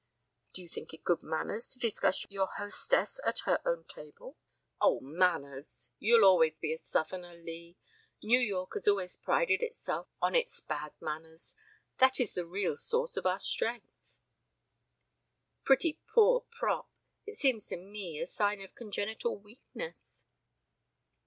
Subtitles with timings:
[0.55, 4.35] "Do you think it good manners to discuss your hostess at her own table?"
[4.81, 5.91] "Oh, manners!
[5.99, 7.77] You'll always be a Southerner, Lee.
[8.23, 11.53] New York has always prided itself on its bad manners.
[11.99, 14.21] That is the real source of our strength."
[15.63, 16.89] "Pretty poor prop.
[17.27, 20.25] It seems to me a sign of congenital weakness."